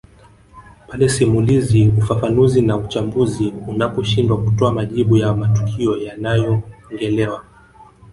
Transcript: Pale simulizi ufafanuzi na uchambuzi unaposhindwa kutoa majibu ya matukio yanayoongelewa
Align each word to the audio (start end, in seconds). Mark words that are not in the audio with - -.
Pale 0.87 1.09
simulizi 1.09 1.87
ufafanuzi 1.97 2.61
na 2.61 2.77
uchambuzi 2.77 3.53
unaposhindwa 3.67 4.43
kutoa 4.43 4.71
majibu 4.71 5.17
ya 5.17 5.33
matukio 5.35 5.97
yanayoongelewa 5.97 7.43